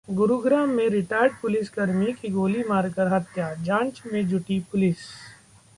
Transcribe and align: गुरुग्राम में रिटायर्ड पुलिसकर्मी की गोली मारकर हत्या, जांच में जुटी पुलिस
गुरुग्राम 0.07 0.69
में 0.69 0.87
रिटायर्ड 0.89 1.33
पुलिसकर्मी 1.41 2.13
की 2.13 2.29
गोली 2.29 2.63
मारकर 2.69 3.07
हत्या, 3.07 3.53
जांच 3.63 4.01
में 4.05 4.27
जुटी 4.27 4.59
पुलिस 4.71 4.97